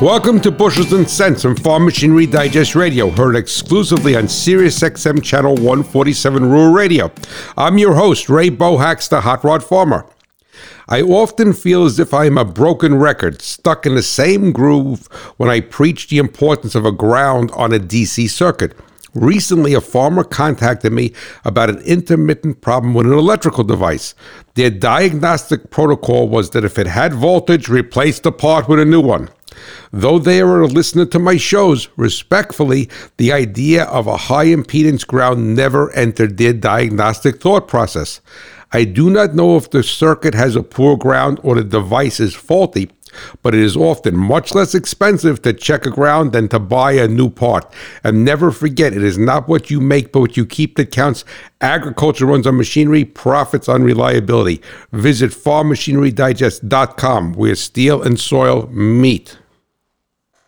Welcome 0.00 0.40
to 0.40 0.50
Bushels 0.50 0.94
and 0.94 1.08
Cents 1.08 1.42
from 1.42 1.56
Farm 1.56 1.84
Machinery 1.84 2.24
Digest 2.24 2.74
Radio, 2.74 3.10
heard 3.10 3.36
exclusively 3.36 4.16
on 4.16 4.28
Sirius 4.28 4.80
XM 4.80 5.22
Channel 5.22 5.56
147 5.56 6.42
Rural 6.42 6.72
Radio. 6.72 7.12
I'm 7.54 7.76
your 7.76 7.94
host, 7.94 8.30
Ray 8.30 8.48
Bohacz, 8.48 9.10
the 9.10 9.20
Hot 9.20 9.44
Rod 9.44 9.62
Farmer. 9.62 10.06
I 10.88 11.02
often 11.02 11.52
feel 11.52 11.84
as 11.84 11.98
if 11.98 12.14
I 12.14 12.24
am 12.24 12.38
a 12.38 12.46
broken 12.46 12.94
record, 12.94 13.42
stuck 13.42 13.84
in 13.84 13.94
the 13.94 14.02
same 14.02 14.52
groove 14.52 15.06
when 15.36 15.50
I 15.50 15.60
preach 15.60 16.08
the 16.08 16.16
importance 16.16 16.74
of 16.74 16.86
a 16.86 16.92
ground 16.92 17.50
on 17.50 17.74
a 17.74 17.78
DC 17.78 18.30
circuit. 18.30 18.74
Recently, 19.12 19.74
a 19.74 19.82
farmer 19.82 20.24
contacted 20.24 20.94
me 20.94 21.12
about 21.44 21.68
an 21.68 21.80
intermittent 21.80 22.62
problem 22.62 22.94
with 22.94 23.04
an 23.04 23.12
electrical 23.12 23.64
device. 23.64 24.14
Their 24.54 24.70
diagnostic 24.70 25.70
protocol 25.70 26.26
was 26.26 26.50
that 26.50 26.64
if 26.64 26.78
it 26.78 26.86
had 26.86 27.12
voltage, 27.12 27.68
replace 27.68 28.18
the 28.18 28.32
part 28.32 28.66
with 28.66 28.80
a 28.80 28.86
new 28.86 29.02
one. 29.02 29.28
Though 29.92 30.18
they 30.18 30.40
are 30.40 30.60
a 30.60 30.66
listener 30.66 31.06
to 31.06 31.18
my 31.18 31.36
shows, 31.36 31.88
respectfully, 31.96 32.88
the 33.16 33.32
idea 33.32 33.84
of 33.84 34.06
a 34.06 34.16
high 34.16 34.46
impedance 34.46 35.06
ground 35.06 35.54
never 35.54 35.92
entered 35.92 36.36
their 36.36 36.52
diagnostic 36.52 37.40
thought 37.40 37.68
process. 37.68 38.20
I 38.72 38.84
do 38.84 39.10
not 39.10 39.34
know 39.34 39.56
if 39.56 39.70
the 39.70 39.82
circuit 39.82 40.34
has 40.34 40.54
a 40.54 40.62
poor 40.62 40.96
ground 40.96 41.40
or 41.42 41.56
the 41.56 41.64
device 41.64 42.20
is 42.20 42.34
faulty, 42.34 42.88
but 43.42 43.52
it 43.52 43.60
is 43.60 43.76
often 43.76 44.16
much 44.16 44.54
less 44.54 44.76
expensive 44.76 45.42
to 45.42 45.52
check 45.52 45.86
a 45.86 45.90
ground 45.90 46.30
than 46.30 46.46
to 46.48 46.60
buy 46.60 46.92
a 46.92 47.08
new 47.08 47.30
part. 47.30 47.66
And 48.04 48.24
never 48.24 48.52
forget, 48.52 48.92
it 48.92 49.02
is 49.02 49.18
not 49.18 49.48
what 49.48 49.70
you 49.70 49.80
make, 49.80 50.12
but 50.12 50.20
what 50.20 50.36
you 50.36 50.46
keep 50.46 50.76
that 50.76 50.92
counts. 50.92 51.24
Agriculture 51.60 52.26
runs 52.26 52.46
on 52.46 52.56
machinery, 52.56 53.04
profits 53.04 53.68
on 53.68 53.82
reliability. 53.82 54.62
Visit 54.92 55.32
farmmachinerydigest.com 55.32 57.32
where 57.32 57.56
steel 57.56 58.02
and 58.02 58.20
soil 58.20 58.68
meet. 58.68 59.39